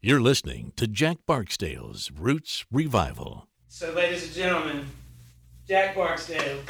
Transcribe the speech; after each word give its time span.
You're 0.00 0.20
listening 0.20 0.72
to 0.76 0.86
Jack 0.86 1.16
Barksdale's 1.26 2.12
Roots 2.12 2.64
Revival. 2.70 3.48
So, 3.66 3.92
ladies 3.94 4.26
and 4.26 4.32
gentlemen, 4.32 4.86
Jack 5.66 5.96
Barksdale. 5.96 6.60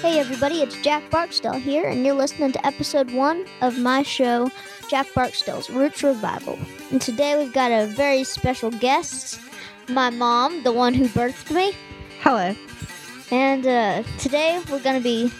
Hey 0.00 0.18
everybody, 0.18 0.60
it's 0.60 0.76
Jack 0.82 1.08
Barksdale 1.08 1.60
here, 1.60 1.86
and 1.86 2.04
you're 2.04 2.16
listening 2.16 2.50
to 2.50 2.66
episode 2.66 3.12
one 3.12 3.46
of 3.60 3.78
my 3.78 4.02
show, 4.02 4.50
Jack 4.90 5.06
Barksdale's 5.14 5.70
Roots 5.70 6.02
Revival. 6.02 6.58
And 6.90 7.00
today 7.00 7.38
we've 7.38 7.52
got 7.52 7.70
a 7.70 7.86
very 7.86 8.24
special 8.24 8.72
guest, 8.72 9.40
my 9.88 10.10
mom, 10.10 10.64
the 10.64 10.72
one 10.72 10.94
who 10.94 11.06
birthed 11.06 11.52
me. 11.52 11.76
Hello. 12.22 12.56
And 13.30 13.64
uh, 13.64 14.02
today 14.18 14.60
we're 14.68 14.82
going 14.82 14.96
to 14.96 15.04
be 15.04 15.30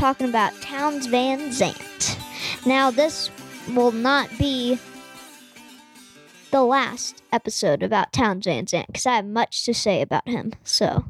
talking 0.00 0.30
about 0.30 0.58
Townes 0.62 1.04
Van 1.04 1.52
Zandt. 1.52 2.18
Now, 2.64 2.90
this 2.90 3.30
will 3.74 3.92
not 3.92 4.30
be 4.38 4.78
the 6.50 6.62
last 6.62 7.22
episode 7.32 7.82
about 7.82 8.10
Townes 8.10 8.46
Van 8.46 8.66
Zandt 8.66 8.86
because 8.86 9.04
I 9.04 9.16
have 9.16 9.26
much 9.26 9.62
to 9.66 9.74
say 9.74 10.00
about 10.00 10.26
him. 10.26 10.54
So, 10.64 11.04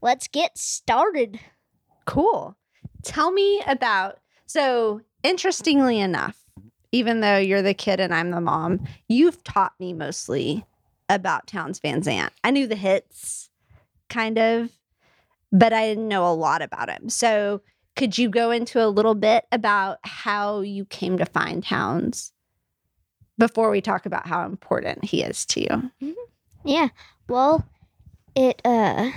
let's 0.00 0.26
get 0.26 0.58
started. 0.58 1.38
Cool. 2.04 2.56
Tell 3.04 3.30
me 3.30 3.62
about. 3.64 4.18
So, 4.46 5.02
interestingly 5.22 6.00
enough, 6.00 6.36
even 6.90 7.20
though 7.20 7.38
you're 7.38 7.62
the 7.62 7.74
kid 7.74 8.00
and 8.00 8.12
I'm 8.12 8.32
the 8.32 8.40
mom, 8.40 8.88
you've 9.06 9.44
taught 9.44 9.74
me 9.78 9.92
mostly 9.92 10.66
about 11.08 11.46
Townes 11.46 11.78
Van 11.78 12.02
Zandt. 12.02 12.32
I 12.42 12.50
knew 12.50 12.66
the 12.66 12.74
hits, 12.74 13.50
kind 14.08 14.36
of, 14.36 14.70
but 15.52 15.72
I 15.72 15.86
didn't 15.86 16.08
know 16.08 16.26
a 16.26 16.34
lot 16.34 16.62
about 16.62 16.88
him. 16.90 17.08
So, 17.08 17.60
could 17.94 18.16
you 18.16 18.28
go 18.30 18.50
into 18.50 18.82
a 18.82 18.88
little 18.88 19.14
bit 19.14 19.44
about 19.52 19.98
how 20.02 20.60
you 20.62 20.84
came 20.86 21.18
to 21.18 21.26
find 21.26 21.62
Townes 21.62 22.32
before 23.38 23.70
we 23.70 23.80
talk 23.82 24.06
about 24.06 24.26
how 24.26 24.46
important 24.46 25.04
he 25.04 25.22
is 25.22 25.44
to 25.46 25.60
you? 25.60 26.14
Yeah. 26.64 26.88
Well, 27.28 27.66
it 28.34 28.62
uh 28.64 29.10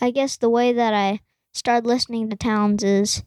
I 0.00 0.10
guess 0.10 0.36
the 0.36 0.50
way 0.50 0.72
that 0.72 0.92
I 0.94 1.20
started 1.52 1.86
listening 1.86 2.28
to 2.30 2.36
Townes 2.36 2.82
is 2.82 3.22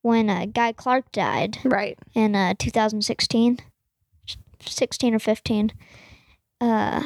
when 0.00 0.30
uh, 0.30 0.46
Guy 0.46 0.72
Clark 0.72 1.12
died 1.12 1.58
Right. 1.64 1.98
in 2.14 2.34
uh 2.34 2.54
2016 2.58 3.58
16 4.60 5.14
or 5.14 5.18
15 5.18 5.72
uh 6.62 7.02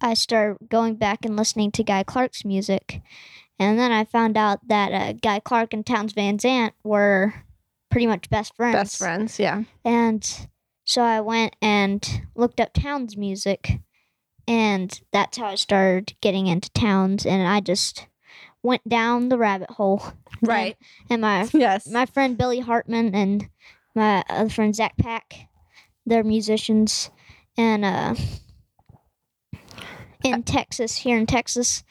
I 0.00 0.14
started 0.14 0.68
going 0.68 0.96
back 0.96 1.24
and 1.24 1.36
listening 1.36 1.70
to 1.72 1.82
Guy 1.84 2.02
Clark's 2.02 2.44
music 2.44 3.00
and 3.58 3.78
then 3.78 3.92
I 3.92 4.04
found 4.04 4.36
out 4.36 4.66
that 4.68 4.92
uh, 4.92 5.12
Guy 5.14 5.40
Clark 5.40 5.72
and 5.72 5.84
Townes 5.84 6.12
Van 6.12 6.38
Zandt 6.38 6.74
were 6.84 7.34
pretty 7.90 8.06
much 8.06 8.28
best 8.28 8.54
friends. 8.54 8.74
Best 8.74 8.98
friends. 8.98 9.38
Yeah. 9.38 9.62
And 9.84 10.48
so 10.84 11.02
I 11.02 11.20
went 11.20 11.56
and 11.62 12.22
looked 12.34 12.60
up 12.60 12.74
Townes 12.74 13.16
music, 13.16 13.80
and 14.46 15.00
that's 15.10 15.38
how 15.38 15.46
I 15.46 15.54
started 15.54 16.14
getting 16.20 16.48
into 16.48 16.70
Townes. 16.72 17.24
And 17.24 17.48
I 17.48 17.60
just 17.60 18.06
went 18.62 18.86
down 18.88 19.28
the 19.28 19.38
rabbit 19.38 19.70
hole. 19.70 20.02
Right. 20.42 20.76
And 21.08 21.22
my 21.22 21.48
Yes. 21.54 21.88
my 21.88 22.04
friend 22.04 22.36
Billy 22.36 22.60
Hartman 22.60 23.14
and 23.14 23.48
my 23.94 24.22
other 24.28 24.50
friend 24.50 24.76
Zach 24.76 24.94
Pack, 24.98 25.48
they're 26.04 26.22
musicians, 26.22 27.08
and 27.56 27.86
uh, 27.86 28.14
in 30.24 30.42
Texas, 30.42 30.96
here 30.98 31.18
in 31.18 31.26
Texas, 31.26 31.82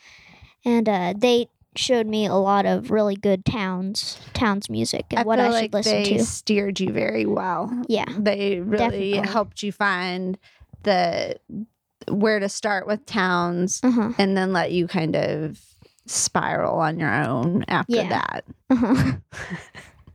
and 0.63 0.87
uh, 0.89 1.13
they 1.17 1.47
showed 1.75 2.07
me 2.07 2.25
a 2.25 2.33
lot 2.35 2.65
of 2.65 2.89
really 2.89 3.15
good 3.17 3.43
Townes 3.43 4.17
Townes 4.33 4.69
music 4.69 5.05
and 5.11 5.19
I 5.19 5.23
what 5.23 5.39
I 5.41 5.49
like 5.49 5.63
should 5.65 5.73
listen 5.73 6.03
to 6.03 6.09
they 6.11 6.17
to. 6.17 6.25
steered 6.25 6.79
you 6.79 6.93
very 6.93 7.25
well. 7.25 7.69
Yeah. 7.89 8.05
They 8.17 8.61
really 8.61 9.11
Definitely. 9.11 9.17
helped 9.29 9.61
you 9.61 9.73
find 9.73 10.37
the 10.83 11.35
where 12.09 12.39
to 12.39 12.47
start 12.47 12.87
with 12.87 13.05
Townes 13.05 13.81
Uh-huh. 13.83 14.13
and 14.17 14.37
then 14.37 14.53
let 14.53 14.71
you 14.71 14.87
kind 14.87 15.17
of 15.17 15.59
spiral 16.05 16.79
on 16.79 16.97
your 16.97 17.13
own 17.13 17.65
after 17.67 17.95
Yeah. 17.97 18.07
that. 18.09 18.45
Uh-huh. 18.69 19.11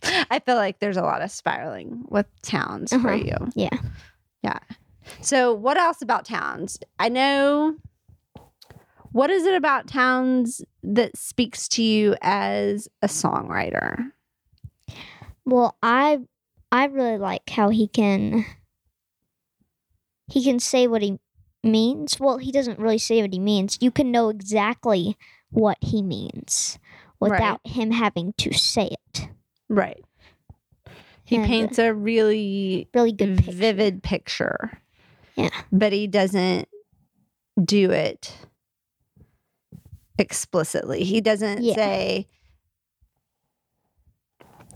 I 0.30 0.38
feel 0.38 0.56
like 0.56 0.78
there's 0.78 0.96
a 0.96 1.02
lot 1.02 1.20
of 1.20 1.30
spiraling 1.30 2.04
with 2.08 2.26
Townes 2.42 2.90
for 2.90 3.10
Uh-huh. 3.12 3.22
you. 3.24 3.36
Yeah. 3.54 3.78
Yeah. 4.42 4.58
So 5.20 5.52
what 5.52 5.76
else 5.76 6.00
about 6.00 6.24
Townes? 6.24 6.78
I 6.98 7.10
know 7.10 7.76
what 9.12 9.30
is 9.30 9.44
it 9.44 9.54
about 9.54 9.86
Townes 9.86 10.62
that 10.82 11.16
speaks 11.16 11.68
to 11.68 11.82
you 11.82 12.14
as 12.22 12.88
a 13.02 13.06
songwriter? 13.06 14.10
Well, 15.44 15.76
I 15.82 16.18
I 16.72 16.84
really 16.86 17.18
like 17.18 17.48
how 17.50 17.70
he 17.70 17.88
can 17.88 18.44
he 20.28 20.44
can 20.44 20.60
say 20.60 20.86
what 20.86 21.02
he 21.02 21.18
means. 21.64 22.18
Well, 22.20 22.38
he 22.38 22.52
doesn't 22.52 22.78
really 22.78 22.98
say 22.98 23.20
what 23.22 23.32
he 23.32 23.38
means. 23.40 23.78
You 23.80 23.90
can 23.90 24.10
know 24.12 24.28
exactly 24.28 25.16
what 25.50 25.78
he 25.80 26.02
means 26.02 26.78
without 27.18 27.60
him 27.64 27.90
having 27.90 28.32
to 28.38 28.52
say 28.52 28.94
it. 29.06 29.28
Right. 29.68 30.04
He 31.24 31.36
And, 31.36 31.44
paints 31.46 31.78
a 31.78 31.92
really 31.92 32.88
Really 32.94 33.12
good 33.12 33.38
picture. 33.38 33.52
vivid 33.52 34.02
picture. 34.02 34.80
Yeah. 35.36 35.50
But 35.70 35.92
he 35.92 36.06
doesn't 36.06 36.68
do 37.62 37.90
it 37.90 38.34
explicitly. 40.20 41.02
He 41.02 41.20
doesn't 41.20 41.62
Yeah. 41.62 41.74
say 41.74 42.28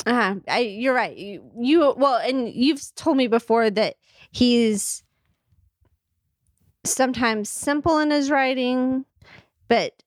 uh, 0.07 0.35
I, 0.49 0.59
you're 0.61 0.95
right. 0.95 1.17
You, 1.17 1.51
you 1.59 1.95
well, 1.97 2.17
and 2.17 2.49
you've 2.53 2.83
told 2.95 3.17
me 3.17 3.27
before 3.27 3.71
that 3.71 3.95
he's 4.33 5.03
sometimes 6.85 7.49
simple 7.49 7.99
in 7.99 8.11
his 8.11 8.31
writing, 8.31 9.05
but 9.69 10.03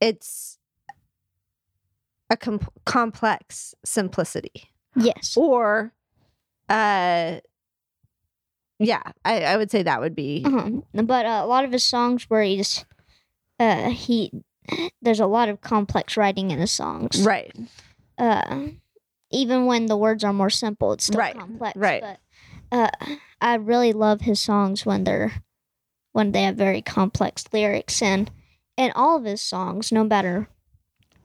it's 0.00 0.58
a 2.30 2.36
com- 2.36 2.66
complex 2.84 3.74
simplicity 3.84 4.70
Yes. 4.96 5.34
or 5.36 5.92
uh 6.68 7.38
yeah 8.80 9.02
I, 9.24 9.44
I 9.44 9.56
would 9.56 9.70
say 9.70 9.84
that 9.84 10.00
would 10.00 10.14
be 10.16 10.42
Uh-huh. 10.44 10.70
But 11.04 11.24
uh, 11.26 11.40
a 11.44 11.46
lot 11.46 11.64
of 11.64 11.72
his 11.72 11.84
songs 11.84 12.24
where 12.28 12.42
he's 12.42 12.84
uh 13.58 13.90
he 13.90 14.30
there's 15.00 15.20
a 15.20 15.26
lot 15.26 15.48
of 15.48 15.60
complex 15.60 16.16
writing 16.16 16.50
in 16.50 16.58
his 16.58 16.72
songs. 16.72 17.22
right 17.24 17.54
uh, 18.18 18.68
even 19.30 19.66
when 19.66 19.86
the 19.86 19.96
words 19.96 20.24
are 20.24 20.32
more 20.32 20.48
simple, 20.50 20.92
it's 20.92 21.04
still 21.04 21.18
Right, 21.20 21.34
complex. 21.36 21.76
right. 21.76 22.00
But 22.00 22.18
uh, 22.72 23.16
I 23.40 23.54
really 23.56 23.92
love 23.92 24.22
his 24.22 24.40
songs 24.40 24.86
when 24.86 25.04
they're 25.04 25.42
when 26.12 26.32
they 26.32 26.42
have 26.44 26.56
very 26.56 26.80
complex 26.80 27.44
lyrics 27.52 28.00
and 28.00 28.30
and 28.78 28.92
all 28.96 29.16
of 29.16 29.24
his 29.24 29.42
songs, 29.42 29.92
no 29.92 30.02
matter 30.04 30.48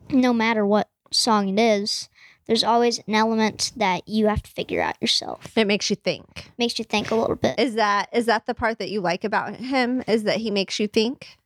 no 0.09 0.34
matter 0.34 0.66
what 0.66 0.90
song 1.12 1.58
it 1.58 1.62
is, 1.62 2.09
there's 2.47 2.64
always 2.64 3.00
an 3.08 3.16
element 3.16 3.72
that 3.78 4.08
you 4.08 4.28
have 4.28 4.44
to 4.44 4.52
figure 4.52 4.81
out 4.81 4.96
yourself. 5.02 5.58
it 5.58 5.66
makes 5.68 5.90
you 5.90 5.96
think 5.96 6.52
Makes 6.58 6.78
you 6.80 6.86
think 6.86 7.12
a 7.12 7.16
little 7.16 7.36
bit. 7.38 7.58
is 7.59 7.75
that 7.75 8.09
is 8.12 8.25
that 8.25 8.46
the 8.46 8.53
part 8.53 8.80
that 8.80 8.90
you 8.90 9.00
like 9.02 9.24
about 9.24 9.56
him 9.56 10.03
is 10.08 10.24
that 10.24 10.38
he 10.38 10.52
makes 10.52 10.80
you 10.80 10.88
think 10.88 11.38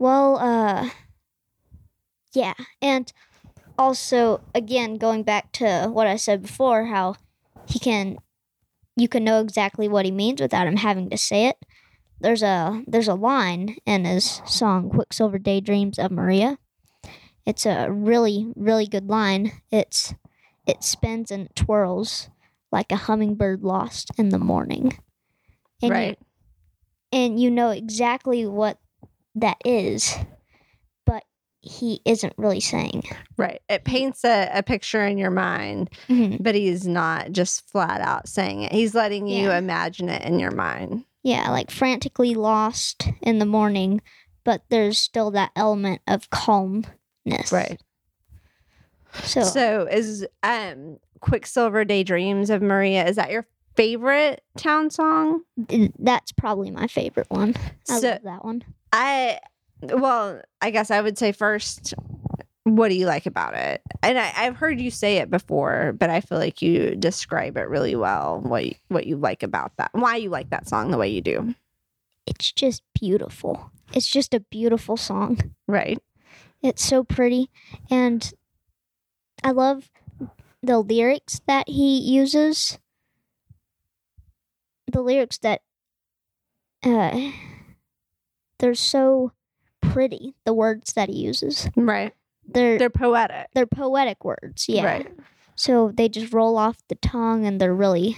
Well, 0.00 0.36
uh, 0.38 0.90
yeah, 2.32 2.54
and 2.80 3.12
also 3.78 4.42
again 4.54 4.96
going 4.96 5.22
back 5.24 5.52
to 5.52 5.88
what 5.92 6.06
I 6.06 6.16
said 6.16 6.42
before, 6.42 6.86
how 6.86 7.16
he 7.68 7.78
can, 7.78 8.18
you 8.96 9.08
can 9.08 9.24
know 9.24 9.40
exactly 9.40 9.88
what 9.88 10.04
he 10.04 10.10
means 10.10 10.40
without 10.40 10.66
him 10.66 10.76
having 10.76 11.10
to 11.10 11.18
say 11.18 11.46
it. 11.46 11.56
There's 12.20 12.42
a 12.42 12.82
there's 12.86 13.08
a 13.08 13.14
line 13.14 13.76
in 13.86 14.04
his 14.04 14.42
song 14.46 14.90
"Quicksilver 14.90 15.38
Daydreams 15.38 15.98
of 15.98 16.10
Maria." 16.10 16.58
It's 17.46 17.66
a 17.66 17.90
really 17.90 18.52
really 18.56 18.86
good 18.86 19.08
line. 19.08 19.52
It's 19.70 20.14
it 20.66 20.84
spins 20.84 21.30
and 21.30 21.46
it 21.46 21.56
twirls 21.56 22.30
like 22.72 22.92
a 22.92 22.96
hummingbird 22.96 23.62
lost 23.62 24.10
in 24.18 24.30
the 24.30 24.38
morning. 24.38 24.98
And 25.82 25.90
you- 25.90 25.90
right 25.92 26.18
and 27.12 27.40
you 27.40 27.50
know 27.50 27.70
exactly 27.70 28.46
what 28.46 28.78
that 29.36 29.56
is, 29.64 30.14
but 31.06 31.24
he 31.60 32.00
isn't 32.04 32.32
really 32.36 32.60
saying. 32.60 33.02
right 33.36 33.60
it 33.68 33.84
paints 33.84 34.24
a, 34.24 34.50
a 34.52 34.62
picture 34.62 35.04
in 35.06 35.18
your 35.18 35.30
mind 35.30 35.90
Mhm. 36.08 36.42
but 36.42 36.54
he's 36.54 36.86
not 36.86 37.32
just 37.32 37.68
flat 37.70 38.00
out 38.00 38.28
saying 38.28 38.62
it 38.62 38.72
he's 38.72 38.94
letting 38.94 39.26
you 39.26 39.48
Yeah. 39.50 39.58
imagine 39.58 40.08
it 40.08 40.22
in 40.22 40.38
your 40.38 40.50
mind 40.52 41.04
Yeah, 41.22 41.50
like 41.50 41.70
frantically 41.70 42.34
lost 42.34 43.06
in 43.20 43.38
the 43.40 43.44
morning, 43.46 44.00
but 44.44 44.62
there's 44.70 44.98
still 44.98 45.30
that 45.32 45.52
element 45.54 46.00
of 46.06 46.30
calmness. 46.30 47.52
right 47.52 47.78
So, 49.24 49.42
So 49.42 49.86
is 49.90 50.26
um 50.42 50.98
Quicksilver 51.20 51.84
Daydreams 51.84 52.48
of 52.48 52.62
Maria, 52.62 53.06
is 53.06 53.16
that 53.16 53.30
your 53.30 53.46
favorite 53.76 54.42
town 54.56 54.88
song? 54.90 55.42
that's 55.98 56.32
probably 56.32 56.70
my 56.70 56.86
favorite 56.86 57.30
one. 57.30 57.54
I 57.88 57.98
So 57.98 58.08
love 58.08 58.22
that 58.22 58.44
one. 58.44 58.64
I 58.92 59.38
well, 59.82 60.40
I 60.60 60.70
guess 60.70 60.90
I 60.90 61.00
would 61.00 61.16
say 61.16 61.32
first, 61.32 61.94
what 62.64 62.88
do 62.88 62.94
you 62.94 63.06
like 63.06 63.26
about 63.26 63.54
it? 63.54 63.82
And 64.02 64.18
I, 64.18 64.32
I've 64.36 64.56
heard 64.56 64.80
you 64.80 64.90
say 64.90 65.16
it 65.16 65.30
before, 65.30 65.94
but 65.98 66.10
I 66.10 66.20
feel 66.20 66.38
like 66.38 66.60
you 66.60 66.94
describe 66.96 67.56
it 67.56 67.68
really 67.68 67.96
well. 67.96 68.40
What 68.40 68.66
you, 68.66 68.74
what 68.88 69.06
you 69.06 69.16
like 69.16 69.42
about 69.42 69.72
that? 69.78 69.90
Why 69.92 70.16
you 70.16 70.28
like 70.28 70.50
that 70.50 70.68
song 70.68 70.90
the 70.90 70.98
way 70.98 71.08
you 71.08 71.20
do? 71.20 71.54
It's 72.26 72.52
just 72.52 72.82
beautiful. 72.94 73.70
It's 73.92 74.06
just 74.06 74.34
a 74.34 74.40
beautiful 74.40 74.96
song. 74.96 75.38
Right. 75.66 75.98
It's 76.62 76.84
so 76.84 77.02
pretty. 77.02 77.50
And 77.90 78.32
I 79.42 79.52
love 79.52 79.90
the 80.62 80.78
lyrics 80.78 81.40
that 81.46 81.68
he 81.68 81.98
uses. 81.98 82.78
The 84.92 85.00
lyrics 85.00 85.38
that 85.38 85.62
uh 86.82 87.30
they're 88.60 88.74
so 88.74 89.32
pretty, 89.80 90.34
the 90.44 90.54
words 90.54 90.92
that 90.92 91.08
he 91.08 91.16
uses. 91.16 91.68
Right. 91.76 92.14
They're 92.46 92.78
They're 92.78 92.90
poetic. 92.90 93.48
they're 93.54 93.66
poetic 93.66 94.24
words, 94.24 94.66
yeah. 94.68 94.84
Right. 94.84 95.12
So 95.56 95.90
they 95.94 96.08
just 96.08 96.32
roll 96.32 96.56
off 96.56 96.78
the 96.88 96.94
tongue 96.96 97.46
and 97.46 97.60
they're 97.60 97.74
really 97.74 98.16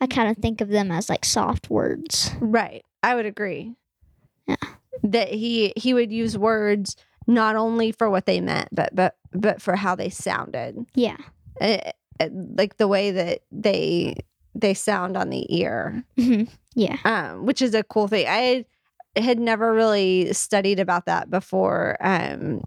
I 0.00 0.06
kind 0.06 0.30
of 0.30 0.36
think 0.36 0.60
of 0.60 0.68
them 0.68 0.90
as 0.92 1.08
like 1.08 1.24
soft 1.24 1.70
words. 1.70 2.30
Right. 2.40 2.84
I 3.02 3.14
would 3.14 3.24
agree. 3.26 3.74
Yeah. 4.46 4.56
That 5.02 5.28
he 5.28 5.72
he 5.76 5.94
would 5.94 6.12
use 6.12 6.36
words 6.36 6.96
not 7.26 7.56
only 7.56 7.90
for 7.92 8.08
what 8.10 8.26
they 8.26 8.40
meant, 8.40 8.68
but 8.72 8.94
but 8.94 9.16
but 9.32 9.60
for 9.62 9.74
how 9.76 9.94
they 9.94 10.10
sounded. 10.10 10.84
Yeah. 10.94 11.16
Uh, 11.60 11.78
uh, 12.20 12.28
like 12.32 12.76
the 12.76 12.88
way 12.88 13.10
that 13.10 13.40
they 13.50 14.16
they 14.54 14.74
sound 14.74 15.16
on 15.16 15.30
the 15.30 15.46
ear. 15.58 16.04
Mhm. 16.18 16.48
Yeah. 16.74 16.98
um, 17.04 17.46
which 17.46 17.62
is 17.62 17.74
a 17.74 17.82
cool 17.82 18.06
thing. 18.08 18.26
I 18.28 18.66
had 19.16 19.38
never 19.38 19.72
really 19.72 20.32
studied 20.32 20.78
about 20.80 21.06
that 21.06 21.30
before 21.30 21.96
um, 22.00 22.62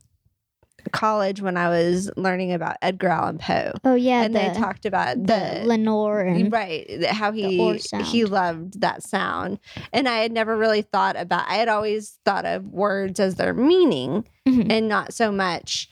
college 0.91 1.41
when 1.41 1.57
I 1.57 1.69
was 1.69 2.09
learning 2.15 2.53
about 2.53 2.77
Edgar 2.81 3.09
Allan 3.09 3.37
Poe, 3.37 3.73
Oh 3.83 3.95
yeah, 3.95 4.23
and 4.23 4.33
the, 4.33 4.39
they 4.39 4.53
talked 4.53 4.85
about 4.85 5.17
the 5.25 5.59
the. 5.61 5.67
Lenore 5.67 6.21
and 6.21 6.51
Right, 6.51 7.03
how 7.05 7.31
he 7.31 7.77
he 8.03 8.25
loved 8.25 8.81
that 8.81 9.03
sound, 9.03 9.59
and 9.93 10.07
I 10.07 10.19
had 10.19 10.31
never 10.31 10.57
really 10.57 10.81
thought 10.81 11.15
about. 11.17 11.47
I 11.47 11.55
had 11.55 11.67
always 11.67 12.17
thought 12.25 12.45
of 12.45 12.65
words 12.65 13.19
as 13.19 13.35
their 13.35 13.53
meaning, 13.53 14.25
Mhm. 14.47 14.71
and 14.71 14.87
not 14.87 15.13
so 15.13 15.31
much 15.31 15.89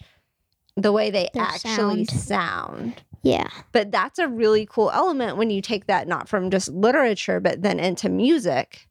the 0.76 0.92
way 0.92 1.10
they 1.12 1.30
Their 1.34 1.44
actually 1.44 2.06
sound. 2.06 2.10
sound. 2.12 3.02
yeah. 3.24 3.50
But 3.72 3.92
that's 3.92 4.20
a 4.20 4.28
really 4.28 4.66
cool 4.70 4.92
element 4.92 5.36
when 5.38 5.50
you 5.50 5.60
take 5.62 5.88
that 5.88 6.08
not 6.08 6.30
from 6.30 6.50
just 6.52 6.70
literature, 6.70 7.40
but 7.40 7.62
then 7.64 7.80
into 7.80 8.10
music, 8.10 8.87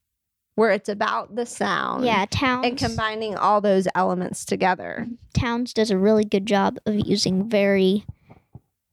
where 0.56 0.70
it's 0.70 0.88
about 0.88 1.36
the 1.36 1.46
sound. 1.46 2.04
Yeah, 2.04 2.26
Townes 2.30 2.66
And 2.66 2.76
combining 2.78 3.36
all 3.36 3.60
those 3.60 3.86
elements 3.94 4.44
together. 4.44 5.06
Townes 5.34 5.72
does 5.72 5.90
a 5.90 5.98
really 5.98 6.24
good 6.24 6.44
job 6.46 6.78
of 6.86 6.94
using 7.06 7.48
very 7.48 8.04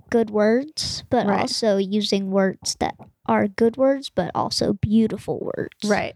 good 0.09 0.29
words, 0.29 1.03
but 1.09 1.25
Right. 1.25 1.39
also 1.41 1.77
using 1.77 2.29
words 2.29 2.75
that 2.79 2.95
are 3.25 3.47
good 3.47 3.77
words, 3.77 4.09
but 4.09 4.29
also 4.35 4.73
beautiful 4.73 5.39
words. 5.39 5.89
Right. 5.89 6.15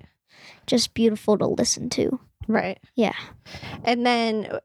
Just 0.67 0.93
beautiful 0.93 1.37
to 1.37 1.47
listen 1.47 1.89
to. 1.91 2.19
Right. 2.47 2.79
Yeah. 2.95 3.15
And 3.83 4.05
then, 4.05 4.59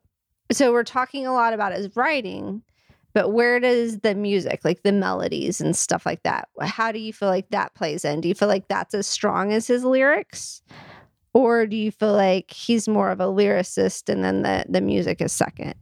so 0.50 0.72
we're 0.72 0.82
talking 0.84 1.26
a 1.26 1.32
lot 1.32 1.52
about 1.54 1.72
his 1.72 1.94
writing, 1.96 2.62
but 3.14 3.30
where 3.30 3.60
does 3.60 4.00
the 4.00 4.14
music, 4.14 4.60
like 4.64 4.82
the 4.82 4.92
melodies 4.92 5.60
and 5.60 5.76
stuff 5.76 6.06
like 6.06 6.22
that, 6.22 6.48
how 6.60 6.92
do 6.92 6.98
you 6.98 7.12
feel 7.12 7.28
like 7.28 7.48
that 7.50 7.74
plays 7.74 8.04
in? 8.04 8.20
Do 8.20 8.28
you 8.28 8.34
feel 8.34 8.48
like 8.48 8.68
that's 8.68 8.94
as 8.94 9.06
strong 9.06 9.52
as 9.52 9.66
his 9.66 9.84
lyrics? 9.84 10.62
Or 11.34 11.66
do 11.66 11.76
you 11.76 11.90
feel 11.90 12.12
like 12.12 12.50
he's 12.50 12.88
more 12.88 13.10
of 13.10 13.20
a 13.20 13.24
lyricist 13.24 14.08
and 14.08 14.22
then 14.22 14.42
the, 14.42 14.64
the 14.68 14.80
music 14.80 15.20
is 15.20 15.32
second? 15.32 15.74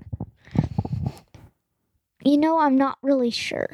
You 2.23 2.39
know, 2.39 2.61
I'm 2.61 2.77
not 2.77 2.99
really 3.03 3.31
sure. 3.31 3.69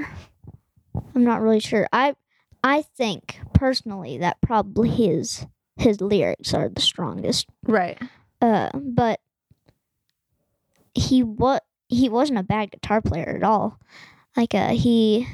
I'm 1.15 1.25
not 1.25 1.43
really 1.43 1.61
sure. 1.61 1.87
I 1.93 2.15
I 2.63 2.83
think 2.83 3.39
personally 3.53 4.19
that 4.19 4.41
probably 4.41 4.89
his 4.89 5.47
his 5.77 6.01
lyrics 6.01 6.55
are 6.55 6.69
the 6.69 6.81
strongest. 6.81 7.49
Right. 7.65 8.01
Uh, 8.41 8.71
but 8.75 9.21
he 10.95 11.23
what 11.23 11.65
he 11.89 12.09
wasn't 12.09 12.39
a 12.39 12.43
bad 12.43 12.71
guitar 12.73 13.01
player 13.01 13.35
at 13.37 13.43
all. 13.43 13.79
Like 14.37 14.55
uh 14.55 14.71
he 14.71 15.27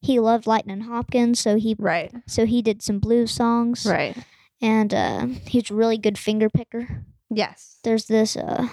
he 0.00 0.18
loved 0.18 0.46
Lightning 0.46 0.82
Hopkins, 0.82 1.38
so 1.38 1.56
he 1.56 1.76
Right. 1.78 2.12
so 2.26 2.44
he 2.46 2.60
did 2.62 2.82
some 2.82 2.98
blues 2.98 3.30
songs. 3.30 3.86
Right. 3.86 4.16
And 4.60 4.92
uh 4.94 5.26
he's 5.46 5.70
a 5.70 5.74
really 5.74 5.98
good 5.98 6.18
finger 6.18 6.48
picker. 6.50 7.04
Yes. 7.30 7.78
There's 7.84 8.06
this 8.06 8.36
uh 8.36 8.68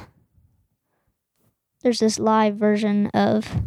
there's 1.81 1.99
this 1.99 2.19
live 2.19 2.55
version 2.55 3.07
of 3.07 3.61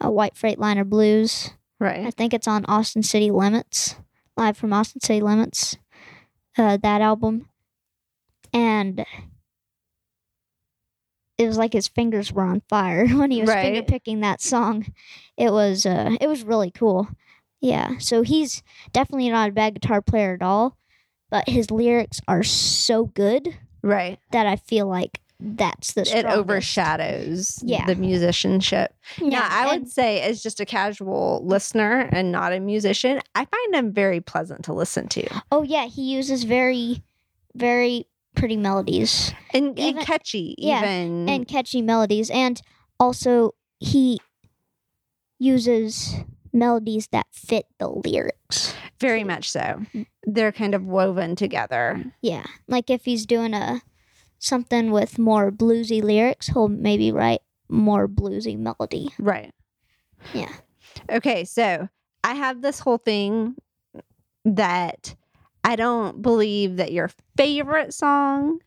a 0.00 0.10
White 0.10 0.34
Freightliner 0.34 0.88
Blues. 0.88 1.50
Right. 1.78 2.06
I 2.06 2.10
think 2.10 2.32
it's 2.32 2.48
on 2.48 2.64
Austin 2.66 3.02
City 3.02 3.30
Limits, 3.30 3.96
live 4.36 4.56
from 4.56 4.72
Austin 4.72 5.00
City 5.00 5.20
Limits. 5.20 5.76
Uh, 6.58 6.76
that 6.78 7.00
album, 7.00 7.48
and 8.52 9.04
it 11.40 11.46
was 11.46 11.56
like 11.58 11.72
his 11.72 11.88
fingers 11.88 12.32
were 12.32 12.42
on 12.44 12.60
fire 12.68 13.06
when 13.18 13.30
he 13.30 13.40
was 13.40 13.50
finger 13.52 13.82
picking 13.82 14.20
that 14.20 14.40
song. 14.40 14.86
It 15.36 15.50
was 15.52 15.86
uh, 15.86 16.16
it 16.20 16.28
was 16.28 16.42
really 16.44 16.70
cool. 16.70 17.08
Yeah, 17.60 17.98
so 17.98 18.22
he's 18.22 18.62
definitely 18.92 19.28
not 19.30 19.50
a 19.50 19.52
bad 19.52 19.74
guitar 19.74 20.00
player 20.00 20.34
at 20.34 20.42
all, 20.42 20.76
but 21.30 21.48
his 21.48 21.70
lyrics 21.70 22.20
are 22.28 22.42
so 22.42 23.06
good 23.06 23.48
Right. 23.82 24.18
that 24.32 24.46
I 24.46 24.56
feel 24.56 24.86
like 24.86 25.20
that's 25.38 25.94
the 25.94 26.02
It 26.02 26.26
overshadows 26.26 27.60
Yeah. 27.64 27.86
the 27.86 27.94
musicianship. 27.96 28.94
Yeah, 29.18 29.28
Yeah, 29.28 29.48
I 29.50 29.66
would 29.76 29.88
say 29.88 30.20
as 30.20 30.42
just 30.42 30.60
a 30.60 30.66
casual 30.66 31.42
listener 31.44 32.08
and 32.12 32.30
not 32.32 32.52
a 32.52 32.60
musician, 32.60 33.20
I 33.34 33.44
find 33.46 33.74
them 33.74 33.92
very 33.92 34.20
pleasant 34.20 34.64
to 34.64 34.72
listen 34.74 35.08
to. 35.08 35.26
Oh 35.50 35.62
yeah, 35.62 35.86
he 35.86 36.02
uses 36.12 36.44
very, 36.44 37.02
very 37.54 38.06
pretty 38.40 38.56
melodies. 38.56 39.32
And, 39.54 39.78
Even- 39.78 39.98
and 39.98 40.06
catchy, 40.06 40.54
yeah, 40.58 40.78
even 40.80 41.28
and 41.28 41.46
catchy 41.46 41.80
melodies 41.82 42.28
and 42.30 42.60
also 42.98 43.54
he 43.78 44.18
uses 45.38 46.14
melodies 46.52 47.08
that 47.12 47.26
fit 47.32 47.66
the 47.78 47.88
lyrics 47.88 48.74
very 48.98 49.24
much 49.24 49.50
so. 49.50 49.60
Mm. 49.94 50.06
They're 50.24 50.52
kind 50.52 50.74
of 50.74 50.84
woven 50.84 51.36
together. 51.36 52.04
yeah 52.20 52.44
like 52.68 52.90
if 52.90 53.04
he's 53.04 53.24
doing 53.24 53.54
a 53.54 53.80
something 54.38 54.90
with 54.90 55.18
more 55.18 55.50
bluesy 55.52 56.02
lyrics 56.02 56.48
he'll 56.48 56.68
maybe 56.68 57.12
write 57.12 57.40
more 57.68 58.08
bluesy 58.08 58.58
melody 58.58 59.08
Right. 59.18 59.52
yeah 60.34 60.52
Okay, 61.10 61.44
so 61.44 61.88
I 62.24 62.34
have 62.34 62.60
this 62.62 62.80
whole 62.80 62.98
thing 62.98 63.54
that 64.44 65.14
I 65.64 65.76
don't 65.76 66.22
believe 66.22 66.76
that 66.76 66.92
your 66.92 67.10
favorite 67.36 67.92
song 67.94 68.60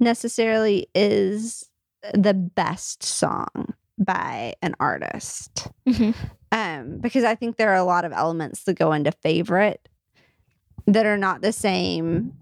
necessarily 0.00 0.88
is 0.94 1.68
the 2.12 2.34
best 2.34 3.02
song 3.02 3.74
by 3.98 4.54
an 4.60 4.74
artist. 4.80 5.68
Mhm. 5.86 6.14
Um, 6.52 6.98
because 6.98 7.24
I 7.24 7.34
think 7.34 7.56
there 7.56 7.70
are 7.70 7.76
a 7.76 7.84
lot 7.84 8.04
of 8.04 8.12
elements 8.12 8.64
that 8.64 8.74
go 8.74 8.92
into 8.92 9.12
favorite 9.12 9.88
that 10.86 11.06
are 11.06 11.16
not 11.16 11.40
the 11.40 11.52
same 11.52 12.32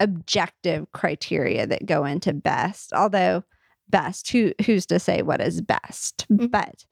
objective 0.00 0.90
criteria 0.92 1.66
that 1.66 1.86
go 1.86 2.04
into 2.04 2.32
best. 2.32 2.92
Although 2.92 3.44
best, 3.88 4.30
who 4.30 4.52
who's 4.64 4.86
to 4.86 4.98
say 4.98 5.22
what 5.22 5.40
is 5.40 5.60
best? 5.60 6.26
Mhm. 6.30 6.50
But 6.50 6.84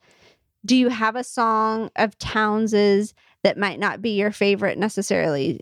do 0.65 0.77
you 0.77 0.89
have 0.89 1.17
a 1.17 1.25
song 1.25 1.91
of 1.97 2.19
Townes's 2.19 3.15
that 3.45 3.57
might 3.57 3.79
not 3.79 4.03
be 4.03 4.11
your 4.11 4.33
favorite 4.33 4.79
necessarily 4.79 5.61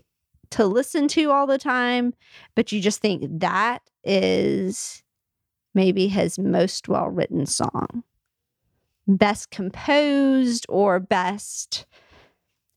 to 0.51 0.65
listen 0.65 1.07
to 1.09 1.31
all 1.31 1.45
the 1.45 1.57
time, 1.59 2.13
but 2.55 2.71
you 2.71 2.81
just 2.81 3.01
think 3.01 3.23
that 3.39 3.81
is 4.03 5.03
maybe 5.75 6.07
his 6.07 6.39
most 6.39 6.87
well 6.87 7.09
written 7.09 7.45
song? 7.45 8.03
Best 9.07 9.51
composed 9.51 10.65
or 10.69 10.99
best, 10.99 11.85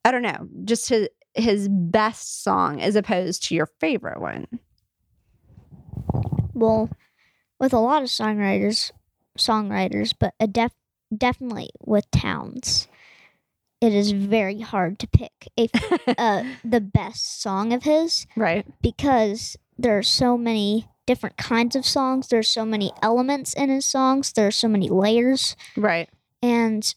I 0.05 0.11
don't 0.11 0.23
know, 0.23 0.49
just 0.65 0.89
his, 0.89 1.09
his 1.35 1.69
best 1.71 2.43
song 2.43 2.81
as 2.81 2.97
opposed 2.97 3.45
to 3.45 3.55
your 3.55 3.67
favorite 3.81 4.21
one. 4.21 4.47
well 6.55 6.91
with 7.61 7.73
a 7.73 7.79
lot 7.79 8.03
of 8.03 8.09
songwriters 8.09 8.91
songwriters 9.39 10.15
but 10.19 10.35
a 10.41 10.47
def- 10.47 10.73
definitely 11.17 11.69
with 11.85 12.11
Townes 12.11 12.89
it 13.81 13.93
is 13.93 14.13
very 14.13 14.61
hard 14.61 14.99
to 15.01 15.07
pick 15.07 15.49
a 15.59 15.69
uh, 16.19 16.45
the 16.65 16.81
best 16.81 17.41
song 17.43 17.73
of 17.73 17.83
his 17.85 18.27
Right. 18.37 18.67
because 18.83 19.57
there 19.79 19.97
are 19.99 20.03
so 20.03 20.39
many 20.39 20.89
different 21.07 21.37
kinds 21.37 21.77
of 21.77 21.85
songs. 21.87 22.29
There's 22.29 22.49
so 22.49 22.65
many 22.65 22.93
elements 23.03 23.55
in 23.55 23.69
his 23.69 23.87
songs. 23.87 24.33
There 24.33 24.47
are 24.49 24.51
so 24.51 24.67
many 24.69 24.89
layers, 24.89 25.55
Right. 25.77 26.09
and 26.43 26.93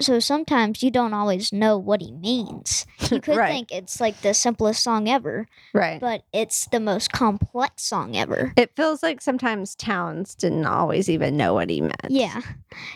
so 0.00 0.18
sometimes 0.20 0.82
you 0.82 0.90
don't 0.90 1.12
always 1.14 1.52
know 1.52 1.76
what 1.78 2.00
he 2.00 2.12
means. 2.12 2.86
You 3.10 3.20
could 3.22 3.36
Right. 3.36 3.48
think 3.50 3.72
it's 3.72 4.00
like 4.02 4.20
the 4.20 4.34
simplest 4.34 4.82
song 4.82 5.08
ever, 5.08 5.46
Right. 5.72 5.98
but 5.98 6.24
it's 6.32 6.66
the 6.66 6.78
most 6.80 7.10
complex 7.10 7.84
song 7.84 8.16
ever. 8.16 8.52
It 8.56 8.76
feels 8.76 9.02
like 9.02 9.22
sometimes 9.22 9.74
Townes 9.74 10.34
didn't 10.34 10.66
always 10.66 11.08
even 11.08 11.36
know 11.36 11.54
what 11.54 11.70
he 11.70 11.80
meant. 11.80 12.10
Yeah. 12.10 12.42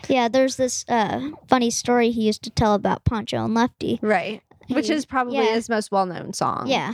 Yeah, 0.07 0.27
there's 0.27 0.55
this 0.57 0.85
uh, 0.87 1.31
funny 1.47 1.71
story 1.71 2.11
he 2.11 2.23
used 2.27 2.43
to 2.43 2.51
tell 2.51 2.75
about 2.75 3.05
Pancho 3.05 3.43
and 3.43 3.55
Lefty. 3.55 3.97
Right. 4.03 4.41
Which 4.69 4.89
is 4.91 5.05
probably 5.05 5.37
yeah. 5.37 5.53
his 5.55 5.67
most 5.67 5.91
well 5.91 6.05
known 6.05 6.31
song. 6.33 6.67
Yeah. 6.67 6.93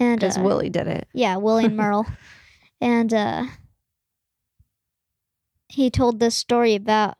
And 0.00 0.18
Because 0.18 0.38
uh, 0.38 0.42
Willie 0.42 0.70
did 0.70 0.86
it. 0.86 1.06
Yeah, 1.12 1.36
Willie 1.36 1.66
and 1.66 1.76
Merle. 1.82 2.06
and 2.80 3.12
uh 3.12 3.44
he 5.68 5.90
told 5.90 6.18
this 6.20 6.34
story 6.34 6.74
about 6.74 7.16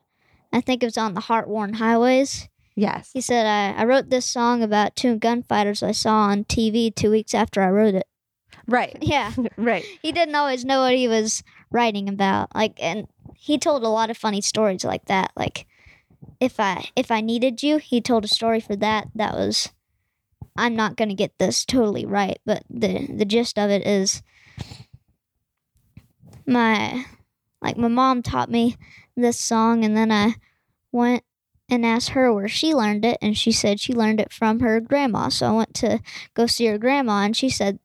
I 0.55 0.61
think 0.61 0.81
it 0.81 0.85
was 0.85 0.97
on 0.97 1.15
the 1.15 1.21
Heartworn 1.21 1.75
Highways. 1.75 2.47
Yes. 2.77 3.09
He 3.11 3.19
said 3.19 3.45
I, 3.45 3.77
I 3.77 3.83
wrote 3.83 4.09
this 4.09 4.25
song 4.25 4.63
about 4.63 4.95
two 4.95 5.17
gunfighters 5.17 5.83
I 5.83 5.91
saw 5.91 6.29
on 6.29 6.45
TV 6.45 6.95
two 6.95 7.11
weeks 7.11 7.33
after 7.33 7.61
I 7.61 7.69
wrote 7.69 7.93
it. 7.93 8.07
Right. 8.65 8.97
Yeah. 9.01 9.33
Right. 9.57 9.83
He 10.01 10.13
didn't 10.13 10.35
always 10.35 10.63
know 10.63 10.79
what 10.79 10.95
he 10.95 11.09
was 11.09 11.43
writing 11.71 12.07
about. 12.07 12.55
Like 12.55 12.81
and 12.81 13.09
he 13.35 13.57
told 13.57 13.83
a 13.83 13.89
lot 13.89 14.09
of 14.09 14.17
funny 14.17 14.39
stories 14.39 14.85
like 14.85 15.05
that. 15.07 15.33
Like 15.35 15.67
if 16.39 16.57
I 16.57 16.85
if 16.95 17.11
I 17.11 17.19
needed 17.19 17.61
you, 17.61 17.75
he 17.77 17.99
told 17.99 18.23
a 18.23 18.29
story 18.29 18.61
for 18.61 18.77
that 18.77 19.09
that 19.13 19.33
was 19.33 19.73
I'm 20.55 20.73
not 20.73 20.95
gonna 20.95 21.15
get 21.15 21.37
this 21.37 21.65
totally 21.65 22.05
right, 22.05 22.39
but 22.45 22.63
the 22.69 23.07
the 23.13 23.25
gist 23.25 23.59
of 23.59 23.69
it 23.69 23.85
is 23.85 24.23
my 26.45 27.05
like 27.61 27.75
my 27.75 27.89
mom 27.89 28.21
taught 28.21 28.49
me 28.49 28.77
this 29.17 29.37
song 29.37 29.83
and 29.83 29.97
then 29.97 30.13
I 30.13 30.35
went 30.95 31.23
and 31.69 31.85
asked 31.85 32.09
her 32.09 32.31
where 32.33 32.47
she 32.47 32.73
learned 32.73 33.05
it 33.05 33.17
and 33.21 33.37
she 33.37 33.51
said 33.51 33.79
she 33.79 33.93
learned 33.93 34.19
it 34.19 34.31
from 34.31 34.59
her 34.59 34.79
grandma. 34.79 35.29
So 35.29 35.47
I 35.47 35.51
went 35.51 35.73
to 35.75 35.99
go 36.33 36.45
see 36.45 36.65
her 36.67 36.77
grandma 36.77 37.23
and 37.23 37.35
she 37.35 37.49
said 37.49 37.79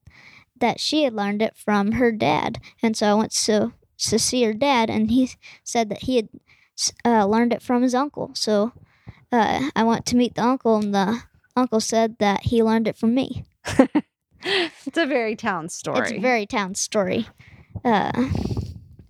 that 0.58 0.80
she 0.80 1.04
had 1.04 1.14
learned 1.14 1.42
it 1.42 1.56
from 1.56 1.92
her 1.92 2.12
dad. 2.12 2.58
And 2.82 2.96
so 2.96 3.06
I 3.06 3.14
went 3.14 3.32
to 3.32 3.72
to 3.98 4.18
see 4.18 4.42
her 4.44 4.54
dad 4.54 4.88
and 4.88 5.10
he 5.10 5.30
said 5.62 5.90
that 5.90 6.04
he 6.04 6.16
had 6.16 6.28
uh, 7.04 7.26
learned 7.26 7.52
it 7.52 7.62
from 7.62 7.82
his 7.82 7.94
uncle. 7.94 8.30
So 8.34 8.72
uh, 9.30 9.68
I 9.76 9.84
went 9.84 10.06
to 10.06 10.16
meet 10.16 10.34
the 10.34 10.42
uncle 10.42 10.76
and 10.76 10.94
the 10.94 11.22
uncle 11.54 11.80
said 11.80 12.16
that 12.18 12.44
he 12.44 12.62
learned 12.62 12.88
it 12.88 12.96
from 12.96 13.14
me. 13.14 13.44
It's 14.42 14.96
a 14.96 15.06
very 15.06 15.36
town 15.36 15.68
story. 15.68 16.00
It's 16.00 16.12
a 16.12 16.18
very 16.18 16.46
town 16.46 16.74
story. 16.74 17.26
Uh, 17.84 18.30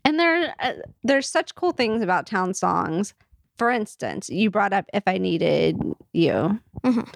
and 0.05 0.19
there, 0.19 0.55
uh, 0.59 0.73
there's 1.05 1.29
such 1.29 1.55
cool 1.55 1.73
things 1.73 2.03
about 2.03 2.27
town 2.27 2.55
songs. 2.55 3.15
For 3.61 3.71
instance, 3.71 4.31
you 4.31 4.49
brought 4.51 4.73
up 4.73 4.87
"If 4.95 5.03
I 5.07 5.19
Needed 5.19 5.77
You," 6.15 6.59
Mhm. 6.83 7.07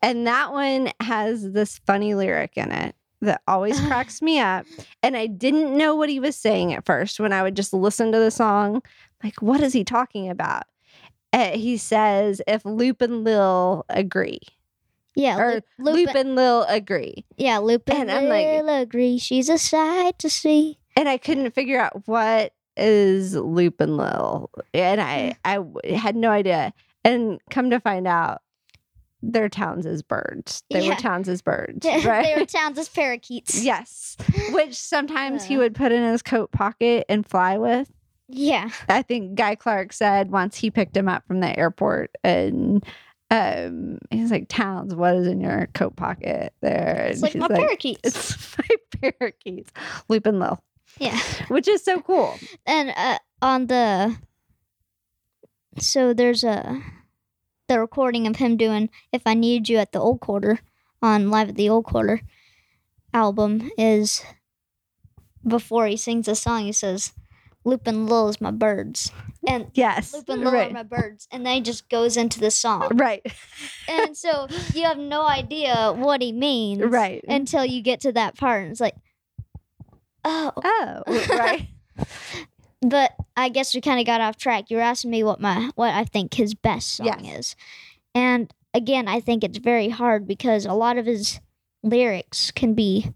and 0.00 0.24
that 0.28 0.52
one 0.52 0.90
has 1.00 1.50
this 1.50 1.78
funny 1.86 2.14
lyric 2.14 2.56
in 2.56 2.70
it 2.70 2.94
that 3.20 3.42
always 3.48 3.74
cracks 3.88 4.22
me 4.22 4.38
up. 4.38 4.64
And 5.02 5.16
I 5.16 5.26
didn't 5.26 5.76
know 5.76 5.96
what 5.96 6.08
he 6.08 6.20
was 6.20 6.36
saying 6.36 6.72
at 6.72 6.86
first 6.86 7.18
when 7.18 7.32
I 7.32 7.42
would 7.42 7.56
just 7.56 7.72
listen 7.72 8.12
to 8.12 8.18
the 8.20 8.30
song. 8.30 8.80
Like, 9.24 9.42
what 9.42 9.60
is 9.60 9.72
he 9.72 9.82
talking 9.82 10.28
about? 10.30 10.62
Uh, 11.32 11.50
he 11.58 11.76
says, 11.76 12.40
"If 12.46 12.64
Loop 12.64 13.02
and 13.02 13.24
Lil 13.24 13.84
agree, 13.88 14.38
yeah, 15.16 15.36
or 15.36 15.54
Loop, 15.54 15.64
Loop, 15.78 15.96
Loop, 15.96 16.14
and 16.14 16.36
Lil 16.36 16.62
agree," 16.68 17.24
yeah, 17.36 17.58
Loop 17.58 17.90
and, 17.90 18.02
and 18.08 18.10
I'm 18.12 18.28
like- 18.28 18.46
Lil 18.46 18.68
agree. 18.68 19.18
She's 19.18 19.48
a 19.48 19.58
sight 19.58 20.16
to 20.20 20.30
see. 20.30 20.78
and 20.96 21.08
I 21.08 21.18
couldn't 21.18 21.50
figure 21.56 21.80
out 21.80 22.06
what 22.06 22.52
is 22.76 23.34
Loop 23.34 23.80
and 23.80 23.96
Lil, 23.96 24.50
and 24.74 25.00
I 25.00 25.34
I 25.44 25.60
had 25.94 26.16
no 26.16 26.30
idea. 26.30 26.72
And 27.04 27.40
come 27.50 27.70
to 27.70 27.80
find 27.80 28.06
out, 28.06 28.42
they're 29.22 29.48
Townes' 29.48 29.86
as 29.86 30.02
birds. 30.02 30.62
They 30.70 30.82
Yeah. 30.84 30.90
were 30.90 30.94
Townes' 31.00 31.28
as 31.28 31.42
birds, 31.42 31.80
they 31.86 32.34
were 32.36 32.46
Townes 32.46 32.78
as 32.78 32.88
parakeets. 32.94 33.62
yes, 33.62 34.16
which 34.52 34.74
sometimes 34.74 35.44
he 35.44 35.56
Uh. 35.56 35.60
would 35.60 35.74
put 35.74 35.92
in 35.92 36.02
his 36.02 36.22
coat 36.22 36.52
pocket 36.52 37.06
and 37.08 37.26
fly 37.26 37.56
with. 37.58 37.90
Yeah. 38.28 38.70
I 38.88 39.02
think 39.02 39.34
Guy 39.34 39.56
Clark 39.56 39.92
said 39.92 40.30
once 40.30 40.56
he 40.56 40.70
picked 40.70 40.96
him 40.96 41.08
up 41.08 41.26
from 41.26 41.40
the 41.40 41.58
airport 41.58 42.10
and. 42.24 42.84
Um, 43.32 43.98
he's 44.10 44.32
like, 44.32 44.48
Townes, 44.48 44.92
what 44.92 45.14
is 45.14 45.28
in 45.28 45.40
your 45.40 45.68
coat 45.72 45.94
pocket 45.94 46.52
there? 46.62 47.06
It's 47.12 47.22
like 47.22 47.36
my 47.36 47.46
parakeets. 47.46 48.00
It's 48.02 48.58
my 49.02 49.10
parakeets, 49.20 49.70
Loop 50.08 50.26
and 50.26 50.40
Lil, 50.40 50.60
Yeah. 51.00 51.18
which 51.48 51.66
is 51.66 51.82
so 51.82 52.00
cool. 52.00 52.38
and 52.66 52.92
uh, 52.96 53.18
on 53.42 53.66
the 53.66 54.16
so 55.78 56.12
there's 56.12 56.44
a 56.44 56.80
the 57.68 57.80
recording 57.80 58.26
of 58.26 58.36
him 58.36 58.56
doing 58.56 58.90
"If 59.12 59.22
I 59.26 59.34
Need 59.34 59.68
You" 59.68 59.78
at 59.78 59.92
the 59.92 60.00
Old 60.00 60.20
Quarter 60.20 60.60
on 61.02 61.30
Live 61.30 61.48
at 61.50 61.54
the 61.56 61.68
Old 61.68 61.84
Quarter 61.86 62.20
album 63.14 63.70
is 63.78 64.22
before 65.46 65.86
he 65.86 65.96
sings 65.96 66.26
the 66.26 66.34
song. 66.34 66.64
He 66.64 66.72
says, 66.72 67.12
"Loop 67.64 67.86
and 67.86 68.08
Lil 68.08 68.28
is 68.28 68.40
my 68.40 68.50
birds," 68.50 69.10
and 69.46 69.70
Yes, 69.74 70.12
"Loop 70.12 70.28
and 70.28 70.42
Lil 70.44 70.52
right. 70.52 70.70
are 70.70 70.74
my 70.74 70.82
birds," 70.82 71.28
and 71.30 71.46
then 71.46 71.54
he 71.56 71.60
just 71.62 71.88
goes 71.88 72.16
into 72.16 72.40
the 72.40 72.50
song, 72.50 72.88
Right. 72.96 73.24
and 73.88 74.16
so 74.16 74.48
you 74.74 74.82
have 74.82 74.98
no 74.98 75.24
idea 75.26 75.92
what 75.96 76.20
he 76.20 76.32
means, 76.32 76.82
Right. 76.82 77.24
until 77.28 77.64
you 77.64 77.80
get 77.82 78.00
to 78.00 78.12
that 78.12 78.36
part, 78.36 78.62
and 78.64 78.70
it's 78.72 78.80
like, 78.80 78.96
oh, 80.24 80.52
oh, 80.56 81.02
right. 81.30 81.68
but 82.82 83.12
I 83.36 83.48
guess 83.48 83.74
we 83.74 83.80
kind 83.80 84.00
of 84.00 84.06
got 84.06 84.20
off 84.20 84.36
track. 84.36 84.70
You 84.70 84.76
were 84.78 84.82
asking 84.82 85.10
me 85.10 85.22
what 85.22 85.40
my 85.40 85.70
what 85.74 85.92
I 85.94 86.04
think 86.04 86.34
his 86.34 86.54
best 86.54 86.96
song 86.96 87.24
Yes. 87.24 87.38
is, 87.38 87.56
and 88.14 88.52
again, 88.74 89.08
I 89.08 89.20
think 89.20 89.44
it's 89.44 89.58
very 89.58 89.88
hard 89.88 90.26
because 90.26 90.66
a 90.66 90.72
lot 90.72 90.98
of 90.98 91.06
his 91.06 91.40
lyrics 91.82 92.50
can 92.50 92.74
be 92.74 93.12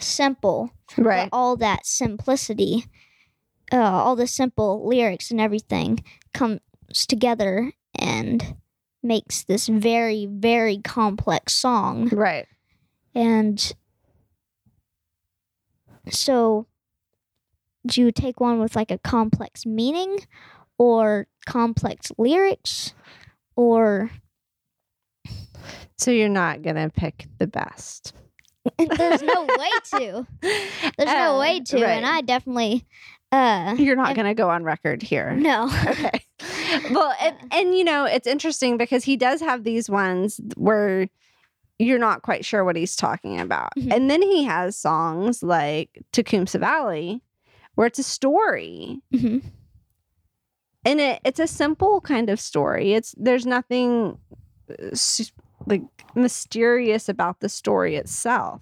simple, 0.00 0.70
right. 0.96 1.28
but 1.30 1.36
all 1.36 1.56
that 1.56 1.86
simplicity, 1.86 2.84
uh, 3.72 3.76
all 3.76 4.16
the 4.16 4.26
simple 4.26 4.86
lyrics 4.86 5.30
and 5.30 5.40
everything 5.40 6.02
comes 6.32 6.60
together 7.08 7.72
and 7.98 8.56
makes 9.02 9.44
this 9.44 9.66
very 9.68 10.26
very 10.26 10.78
complex 10.78 11.54
song. 11.54 12.08
Right. 12.08 12.46
And 13.14 13.72
so, 16.10 16.66
do 17.86 18.00
you 18.00 18.12
take 18.12 18.40
one 18.40 18.60
with 18.60 18.74
like 18.76 18.90
a 18.90 18.98
complex 18.98 19.66
meaning 19.66 20.18
or 20.78 21.26
complex 21.46 22.10
lyrics 22.18 22.94
or 23.56 24.10
So 25.96 26.10
you're 26.10 26.28
not 26.28 26.62
gonna 26.62 26.90
pick 26.90 27.26
the 27.38 27.46
best. 27.46 28.12
there's 28.78 29.22
no 29.22 29.42
way 29.44 29.70
to. 30.00 30.26
There's 30.96 31.10
no 31.10 31.38
way 31.38 31.60
to. 31.60 31.86
And. 31.86 32.06
I 32.06 32.22
definitely, 32.22 32.86
uh, 33.30 33.74
You're 33.78 33.94
not 33.94 34.08
and- 34.08 34.16
gonna 34.16 34.34
go 34.34 34.48
on 34.48 34.64
record 34.64 35.02
here. 35.02 35.32
no. 35.34 35.70
Okay. 35.86 36.90
Well, 36.90 37.14
and, 37.20 37.36
and 37.52 37.74
you 37.76 37.84
know, 37.84 38.04
it's 38.06 38.26
interesting 38.26 38.76
because 38.78 39.04
he 39.04 39.16
does 39.16 39.40
have 39.40 39.64
these 39.64 39.88
ones 39.88 40.40
where 40.56 41.08
you're 41.78 41.98
not 41.98 42.22
quite 42.22 42.44
sure 42.44 42.64
what 42.64 42.76
he's 42.76 42.96
talking 42.96 43.40
about. 43.40 43.70
Mhm. 43.76 43.92
And 43.94 44.10
then 44.10 44.22
he 44.22 44.44
has 44.44 44.76
songs 44.76 45.42
like 45.42 46.02
Tecumseh 46.12 46.58
Valley 46.58 47.20
where 47.74 47.86
it's 47.86 47.98
a 47.98 48.04
story. 48.04 49.00
Mhm. 49.12 49.42
and 50.84 51.00
it, 51.00 51.20
it's 51.24 51.40
a 51.40 51.46
simple 51.46 52.00
kind 52.00 52.28
of 52.30 52.38
story 52.38 52.92
it's 52.92 53.14
there's 53.16 53.46
nothing 53.46 54.18
uh, 54.70 54.96
like 55.66 55.82
mysterious 56.14 57.08
about 57.08 57.40
the 57.40 57.48
story 57.48 57.96
itself 57.96 58.60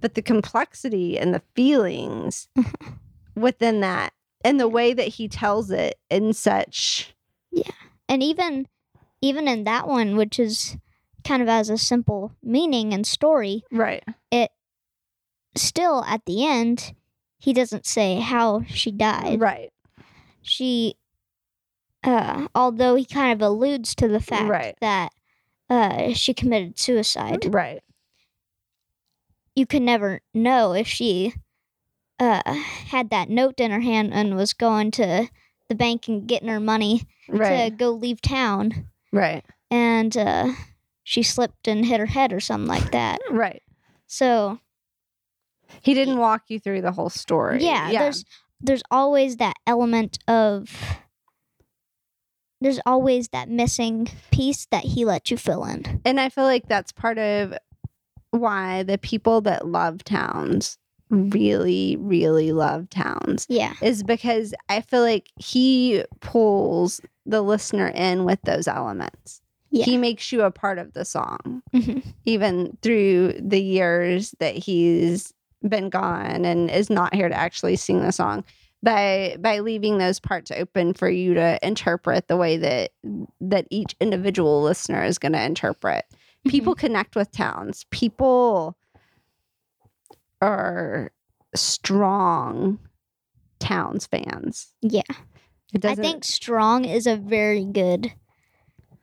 but 0.00 0.14
the 0.14 0.22
complexity 0.22 1.18
and 1.18 1.34
the 1.34 1.42
feelings 1.54 2.48
within 3.34 3.80
that 3.80 4.12
and 4.44 4.60
the 4.60 4.68
way 4.68 4.92
that 4.94 5.08
he 5.08 5.26
tells 5.28 5.70
it 5.70 5.98
in 6.10 6.32
such 6.32 7.12
yeah, 7.50 7.70
And 8.08 8.22
even, 8.22 8.68
even 9.20 9.48
in 9.48 9.64
that 9.64 9.88
one, 9.88 10.16
which 10.16 10.38
is 10.38 10.76
kind 11.28 11.42
of 11.42 11.48
as 11.48 11.68
a 11.70 11.76
simple 11.78 12.32
meaning 12.42 12.92
and 12.94 13.06
story, 13.06 13.62
right. 13.70 14.02
It 14.30 14.50
still 15.54 16.02
at 16.04 16.24
the 16.24 16.44
end, 16.46 16.94
he 17.38 17.52
doesn't 17.52 17.86
say 17.86 18.20
how 18.20 18.62
she 18.68 18.90
died. 18.90 19.40
right. 19.40 19.70
She 20.42 20.94
uh 22.04 22.46
although 22.54 22.94
he 22.94 23.04
kind 23.04 23.32
of 23.32 23.42
alludes 23.46 23.94
to 23.96 24.08
the 24.08 24.20
fact 24.20 24.48
Right. 24.48 24.74
that 24.80 25.12
uh 25.68 26.12
she 26.14 26.32
committed 26.32 26.78
suicide. 26.78 27.52
Right. 27.52 27.82
You 29.54 29.66
can 29.66 29.84
never 29.84 30.20
know 30.32 30.72
if 30.72 30.86
she 30.86 31.34
uh 32.20 32.42
had 32.54 33.10
that 33.10 33.28
note 33.28 33.60
in 33.60 33.70
her 33.70 33.80
hand 33.80 34.12
and 34.14 34.36
was 34.36 34.52
going 34.52 34.90
to 34.92 35.28
the 35.68 35.74
bank 35.74 36.08
and 36.08 36.26
getting 36.26 36.48
her 36.48 36.60
money 36.60 37.02
to 37.68 37.70
go 37.76 37.90
leave 37.90 38.22
town. 38.22 38.88
Right. 39.12 39.44
And 39.70 40.16
uh 40.16 40.52
she 41.08 41.22
slipped 41.22 41.66
and 41.66 41.86
hit 41.86 42.00
her 42.00 42.06
head 42.06 42.34
or 42.34 42.40
something 42.40 42.68
like 42.68 42.90
that 42.92 43.18
right 43.30 43.62
so 44.06 44.58
he 45.80 45.94
didn't 45.94 46.18
walk 46.18 46.42
you 46.48 46.60
through 46.60 46.82
the 46.82 46.92
whole 46.92 47.08
story 47.10 47.64
yeah, 47.64 47.90
there's 47.98 48.24
there's 48.60 48.82
always 48.90 49.36
that 49.38 49.56
element 49.66 50.18
of 50.28 50.70
there's 52.60 52.80
always 52.84 53.28
that 53.28 53.48
missing 53.48 54.08
piece 54.30 54.66
that 54.72 54.82
he 54.84 55.04
let 55.04 55.30
you 55.30 55.36
fill 55.36 55.64
in. 55.64 56.00
And 56.04 56.18
I 56.18 56.28
feel 56.28 56.42
like 56.44 56.66
that's 56.66 56.90
part 56.90 57.16
of 57.16 57.54
why 58.32 58.82
the 58.82 58.98
people 58.98 59.40
that 59.42 59.66
love 59.66 60.02
Townes 60.02 60.76
really, 61.08 61.96
really 62.00 62.50
love 62.50 62.90
Townes 62.90 63.46
Yeah. 63.48 63.74
is 63.80 64.02
because 64.02 64.54
I 64.68 64.80
feel 64.80 65.02
like 65.02 65.30
he 65.36 66.04
pulls 66.20 67.00
the 67.24 67.42
listener 67.42 67.88
in 67.94 68.24
with 68.24 68.40
those 68.42 68.66
elements. 68.66 69.40
Yeah. 69.70 69.84
He 69.84 69.96
makes 69.98 70.32
you 70.32 70.42
a 70.42 70.50
part 70.50 70.78
of 70.78 70.94
the 70.94 71.04
song, 71.04 71.62
Mhm. 71.74 72.02
even 72.24 72.78
through 72.82 73.34
the 73.40 73.60
years 73.62 74.34
that 74.40 74.54
he's 74.56 75.32
been 75.68 75.90
gone 75.90 76.44
and 76.44 76.70
is 76.70 76.88
not 76.88 77.14
here 77.14 77.28
to 77.28 77.34
actually 77.34 77.76
sing 77.76 78.00
the 78.02 78.12
song. 78.12 78.44
By 78.82 79.36
by 79.40 79.58
leaving 79.58 79.98
those 79.98 80.20
parts 80.20 80.50
open 80.52 80.94
for 80.94 81.08
you 81.10 81.34
to 81.34 81.58
interpret 81.66 82.28
the 82.28 82.36
way 82.36 82.56
that 82.58 82.92
that 83.40 83.66
each 83.70 83.96
individual 84.00 84.62
listener 84.62 85.02
is 85.04 85.18
going 85.18 85.32
to 85.32 85.42
interpret. 85.44 86.04
People 86.46 86.74
connect 86.76 87.16
with 87.16 87.30
Townes. 87.32 87.84
People 87.90 88.76
are 90.40 91.10
strong 91.54 92.78
Townes 93.58 94.06
fans. 94.06 94.72
Yeah. 94.80 95.02
I 95.84 95.94
think 95.96 96.24
strong 96.24 96.84
is 96.84 97.06
a 97.06 97.16
very 97.16 97.64
good 97.64 98.12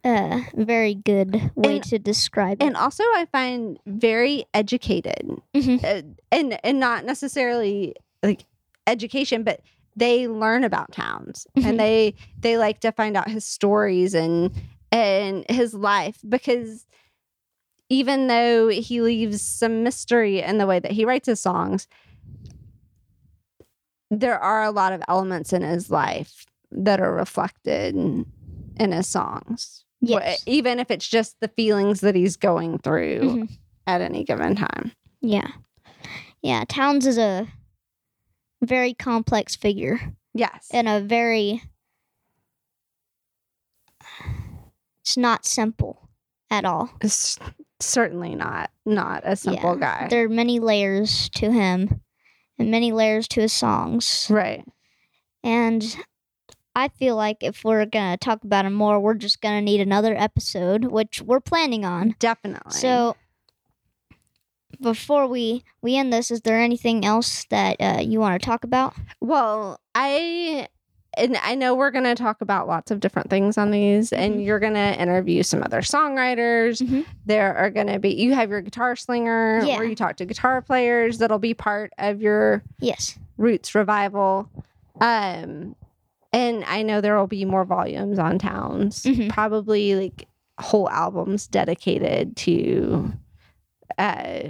uh 0.06 0.42
very 0.54 0.94
good 0.94 1.52
way 1.56 1.76
And- 1.78 1.84
to 1.86 2.00
describe 2.00 2.62
it. 2.62 2.66
and 2.66 2.78
also 2.78 3.04
I 3.04 3.26
find 3.32 3.78
very 3.88 4.46
educated, 4.54 5.30
Mhm. 5.54 5.84
uh, 5.84 6.02
and 6.32 6.60
and 6.64 6.80
not 6.80 7.04
necessarily 7.06 7.96
like 8.24 8.46
education, 8.88 9.44
but 9.44 9.62
they 9.98 10.28
learn 10.28 10.64
about 10.64 10.92
Townes 10.92 11.48
Mhm. 11.58 11.66
and 11.66 11.80
they 11.80 12.14
they 12.40 12.58
like 12.58 12.80
to 12.82 12.92
find 12.92 13.18
out 13.18 13.30
his 13.30 13.46
stories 13.46 14.14
and 14.14 14.52
and 14.92 15.44
his 15.50 15.74
life 15.74 16.20
because 16.30 16.86
even 17.90 18.28
though 18.28 18.68
he 18.68 19.02
leaves 19.02 19.42
some 19.42 19.84
mystery 19.84 20.42
in 20.42 20.58
the 20.58 20.66
way 20.68 20.80
that 20.80 20.92
he 20.92 21.06
writes 21.06 21.28
his 21.28 21.40
songs, 21.40 21.88
there 24.12 24.40
are 24.40 24.64
a 24.64 24.72
lot 24.72 24.94
of 24.94 25.02
elements 25.08 25.54
in 25.54 25.62
his 25.62 25.90
life 25.90 26.46
that 26.72 27.00
are 27.00 27.14
reflected 27.14 27.96
in 27.96 28.92
his 28.92 29.08
songs. 29.08 29.85
Yes. 30.02 30.44
Even 30.46 30.80
if 30.80 30.92
it's 30.92 31.08
just 31.08 31.40
the 31.40 31.48
feelings 31.48 32.02
that 32.02 32.16
he's 32.16 32.38
going 32.38 32.78
through 32.80 33.20
Mhm. 33.22 33.58
at 33.88 34.02
any 34.02 34.24
given 34.24 34.56
time. 34.56 34.92
Yeah. 35.22 35.48
Yeah, 36.42 36.64
Townes 36.68 37.08
is 37.08 37.18
a 37.18 37.48
very 38.62 38.94
complex 38.94 39.56
figure 39.56 40.16
Yes. 40.34 40.68
and 40.72 40.88
a 40.88 41.00
very 41.02 41.64
it's 45.02 45.18
not 45.18 45.46
simple 45.46 46.10
at 46.50 46.66
all. 46.66 46.90
It's 47.02 47.38
certainly 47.80 48.36
not 48.36 48.72
not 48.86 49.22
a 49.26 49.36
simple 49.36 49.74
Yeah. 49.80 50.02
guy. 50.02 50.08
There 50.10 50.26
are 50.26 50.30
many 50.30 50.60
layers 50.60 51.30
to 51.36 51.52
him 51.52 52.02
and 52.60 52.70
many 52.72 52.92
layers 52.92 53.28
to 53.30 53.42
his 53.42 53.54
songs. 53.54 54.28
Right. 54.30 54.66
And 55.44 55.98
I 56.76 56.90
feel 56.90 57.16
like 57.16 57.38
if 57.42 57.64
we're 57.64 57.86
going 57.86 58.12
to 58.12 58.18
talk 58.18 58.44
about 58.44 58.66
him 58.66 58.74
more, 58.74 59.00
we're 59.00 59.14
just 59.14 59.42
going 59.42 59.56
to 59.58 59.62
need 59.62 59.80
another 59.80 60.16
episode, 60.18 60.86
which 60.86 61.22
we're 61.22 61.40
planning 61.40 61.86
on. 61.86 62.16
Definitely. 62.20 62.74
So 62.74 63.16
before 64.82 65.26
we 65.28 65.64
we 65.82 65.96
end 65.96 66.12
this, 66.12 66.32
is 66.32 66.42
there 66.42 66.60
anything 66.60 67.06
else 67.06 67.46
that 67.50 67.78
uh, 67.80 68.02
you 68.02 68.20
want 68.20 68.42
to 68.42 68.46
talk 68.46 68.64
about? 68.64 68.94
Well, 69.22 69.80
I 69.94 70.68
and 71.18 71.38
I 71.44 71.56
know 71.56 71.76
we're 71.76 71.92
going 71.92 72.04
to 72.04 72.16
talk 72.16 72.42
about 72.42 72.68
lots 72.68 72.92
of 72.92 73.00
different 73.00 73.30
things 73.30 73.58
on 73.58 73.72
these, 73.72 74.12
and 74.12 74.36
Mhm. 74.36 74.46
you're 74.46 74.60
going 74.60 74.74
to 74.74 75.02
interview 75.02 75.44
some 75.44 75.64
other 75.64 75.80
songwriters. 75.80 76.82
Mhm. 76.82 77.06
There 77.26 77.56
are 77.56 77.70
going 77.70 77.88
to 77.88 78.00
be 78.00 78.10
you 78.16 78.34
have 78.34 78.50
your 78.50 78.60
guitar 78.62 78.98
slinger, 78.98 79.64
Yeah. 79.64 79.78
where 79.78 79.86
you 79.86 79.96
talk 79.96 80.18
to 80.18 80.26
guitar 80.26 80.62
players 80.62 81.20
that'll 81.20 81.40
be 81.40 81.54
part 81.54 81.94
of 81.98 82.22
your 82.22 82.64
Yes. 82.82 83.18
roots 83.38 83.74
revival. 83.76 84.50
Um, 85.00 85.78
and 86.36 86.64
I 86.66 86.82
know 86.84 87.00
there 87.02 87.18
will 87.18 87.28
be 87.28 87.46
more 87.46 87.64
volumes 87.66 88.20
on 88.20 88.38
Townes, 88.38 89.04
Mhm. 89.04 89.30
probably 89.30 89.96
like 89.96 90.28
whole 90.60 90.90
albums 90.90 91.48
dedicated 91.48 92.36
to, 92.38 93.12
uh, 93.98 94.50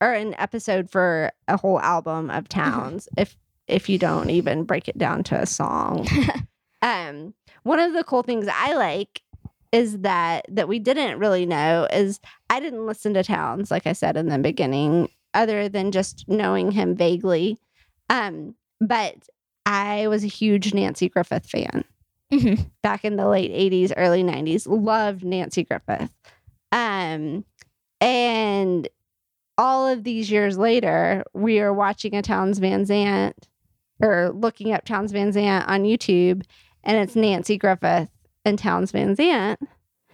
or 0.00 0.12
an 0.12 0.34
episode 0.38 0.90
for 0.90 1.30
a 1.48 1.56
whole 1.56 1.80
album 1.80 2.30
of 2.30 2.48
Townes. 2.48 3.08
If 3.16 3.36
if 3.68 3.88
you 3.88 3.98
don't 3.98 4.30
even 4.30 4.62
break 4.64 4.86
it 4.88 4.96
down 4.96 5.24
to 5.24 5.40
a 5.40 5.46
song, 5.46 6.06
um, 6.82 7.34
one 7.64 7.80
of 7.80 7.92
the 7.94 8.04
cool 8.04 8.22
things 8.22 8.46
I 8.52 8.74
like 8.74 9.22
is 9.72 9.98
that 10.00 10.46
that 10.48 10.68
we 10.68 10.78
didn't 10.78 11.18
really 11.18 11.46
know 11.46 11.88
is 11.92 12.20
I 12.48 12.60
didn't 12.60 12.86
listen 12.86 13.14
to 13.14 13.22
Townes 13.24 13.70
like 13.70 13.86
I 13.86 13.92
said 13.92 14.16
in 14.16 14.28
the 14.28 14.38
beginning, 14.38 15.08
other 15.34 15.68
than 15.68 15.90
just 15.92 16.24
knowing 16.28 16.70
him 16.70 16.94
vaguely. 16.94 17.58
Um, 18.08 18.54
but 18.80 19.14
I 19.66 20.06
was 20.08 20.24
a 20.24 20.28
huge 20.28 20.70
Nanci 20.72 21.10
Griffith 21.10 21.46
fan 21.50 21.84
Mhm. 22.32 22.70
back 22.82 23.04
in 23.04 23.16
the 23.16 23.26
late 23.28 23.50
80s, 23.52 23.92
early 23.96 24.22
90s. 24.22 24.66
Loved 24.66 25.22
Nanci 25.24 25.66
Griffith. 25.68 26.10
Um, 26.72 27.44
and 28.00 28.88
all 29.58 29.86
of 29.88 30.04
these 30.04 30.30
years 30.30 30.56
later, 30.58 31.24
we 31.34 31.60
are 31.60 31.72
watching 31.72 32.14
a 32.14 32.22
Townes 32.22 32.58
Van 32.58 32.84
Zandt 32.84 33.48
or 34.00 34.30
looking 34.34 34.72
up 34.72 34.84
Townes 34.84 35.12
Van 35.12 35.32
Zandt 35.32 35.66
on 35.68 35.82
YouTube, 35.84 36.42
and 36.84 36.96
it's 36.98 37.14
Nanci 37.14 37.58
Griffith 37.58 38.10
and 38.44 38.58
Townes 38.58 38.92
Van 38.92 39.14
Zandt 39.16 39.60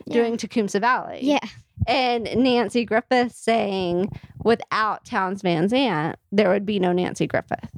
Yeah. 0.07 0.15
doing 0.15 0.37
Tecumseh 0.37 0.81
Valley. 0.81 1.21
Yeah. 1.23 1.41
And 1.87 2.27
Nanci 2.27 2.87
Griffith 2.87 3.33
saying, 3.33 4.09
without 4.45 5.05
Townes 5.05 5.43
Van 5.43 5.69
Zandt, 5.69 6.17
there 6.31 6.49
would 6.51 6.65
be 6.65 6.79
no 6.79 6.93
Nanci 6.93 7.27
Griffith. 7.29 7.71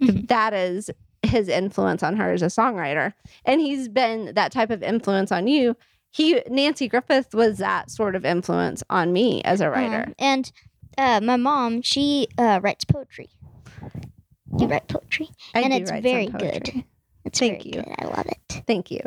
Mhm. 0.00 0.28
That 0.28 0.54
is 0.54 0.90
his 1.22 1.48
influence 1.48 2.02
on 2.02 2.16
her 2.16 2.30
as 2.32 2.42
a 2.42 2.46
songwriter. 2.46 3.12
And 3.44 3.60
he's 3.60 3.88
been 3.88 4.34
that 4.34 4.52
type 4.52 4.70
of 4.70 4.82
influence 4.82 5.30
on 5.30 5.46
you. 5.46 5.76
He 6.10 6.34
Nanci 6.42 6.88
Griffith 6.90 7.34
was 7.34 7.58
that 7.58 7.90
sort 7.90 8.16
of 8.16 8.24
influence 8.24 8.82
on 8.90 9.12
me 9.12 9.42
as 9.44 9.60
a 9.60 9.70
writer. 9.70 10.04
Um, 10.08 10.14
and 10.18 10.52
uh, 10.98 11.20
my 11.22 11.36
mom, 11.36 11.82
she 11.82 12.26
uh, 12.36 12.58
writes 12.62 12.84
poetry. 12.84 13.28
You 14.58 14.66
write 14.66 14.88
poetry, 14.88 15.28
I 15.54 15.60
and 15.60 15.72
it's 15.72 15.90
very 15.90 16.26
good. 16.26 16.84
It's 17.24 17.38
Thank 17.38 17.62
very 17.62 17.76
you. 17.76 17.82
good. 17.82 17.94
I 17.98 18.04
love 18.06 18.26
it. 18.26 18.62
Thank 18.66 18.90
you. 18.90 19.00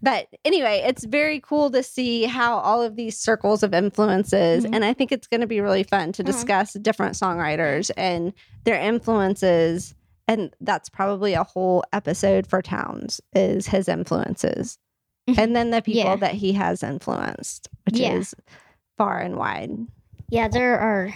But 0.00 0.28
anyway, 0.44 0.84
it's 0.86 1.04
very 1.04 1.40
cool 1.40 1.70
to 1.72 1.82
see 1.82 2.24
how 2.24 2.58
all 2.58 2.82
of 2.82 2.94
these 2.94 3.18
circles 3.18 3.64
of 3.64 3.74
influences, 3.74 4.64
Mhm. 4.64 4.74
and 4.76 4.84
I 4.84 4.92
think 4.92 5.10
it's 5.10 5.26
going 5.26 5.40
to 5.40 5.46
be 5.48 5.60
really 5.60 5.82
fun 5.82 6.12
to 6.12 6.22
Uh-huh. 6.22 6.30
discuss 6.30 6.74
different 6.74 7.14
songwriters 7.14 7.90
and 7.96 8.32
their 8.62 8.78
influences. 8.80 9.94
And 10.28 10.54
that's 10.60 10.88
probably 10.90 11.32
a 11.32 11.42
whole 11.42 11.82
episode 11.92 12.46
for 12.46 12.60
Townes 12.62 13.20
is 13.34 13.66
his 13.66 13.88
influences, 13.88 14.78
Mhm. 15.28 15.38
and 15.38 15.56
then 15.56 15.70
the 15.70 15.80
people 15.82 16.02
Yeah. 16.02 16.16
that 16.16 16.34
he 16.34 16.52
has 16.52 16.82
influenced, 16.82 17.68
which 17.86 17.98
Yeah. 17.98 18.12
is 18.12 18.34
far 18.98 19.18
and 19.20 19.36
wide. 19.36 19.70
Yeah, 20.28 20.48
there 20.48 20.78
are. 20.78 21.14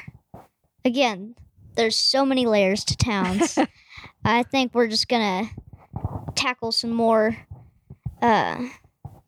Again, 0.84 1.34
there's 1.74 1.96
so 1.96 2.24
many 2.24 2.46
layers 2.46 2.84
to 2.86 2.96
Townes. 2.96 3.58
I 4.24 4.42
think 4.44 4.74
we're 4.74 4.88
just 4.88 5.08
gonna 5.08 5.50
tackle 6.34 6.72
some 6.72 6.90
more. 6.92 7.36
Uh, 8.22 8.68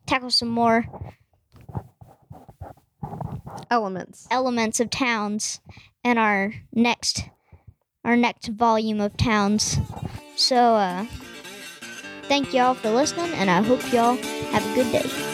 tackle 0.06 0.30
some 0.30 0.48
more 0.48 0.86
Elements. 3.70 4.26
elements 4.30 4.80
of 4.80 4.88
Townes 4.90 5.60
in 6.02 6.16
our 6.18 6.54
next 6.72 7.24
our 8.04 8.16
next 8.16 8.48
volume 8.48 9.00
of 9.00 9.16
Townes. 9.16 9.78
So 10.36 10.56
uh 10.56 11.06
thank 12.24 12.52
y'all 12.54 12.74
for 12.74 12.90
listening 12.90 13.32
and 13.34 13.50
I 13.50 13.62
hope 13.62 13.92
y'all 13.92 14.16
have 14.52 14.70
a 14.70 14.74
good 14.74 14.92
day. 14.92 15.33